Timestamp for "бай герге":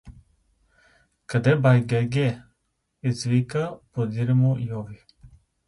1.55-2.41